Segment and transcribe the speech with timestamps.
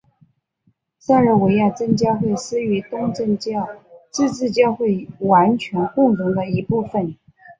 [0.97, 3.69] 塞尔维亚正教会是与东正教
[4.09, 7.15] 自治教会完全共融的一部分。